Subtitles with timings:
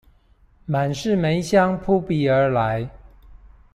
[0.65, 2.89] 滿室梅香撲鼻而來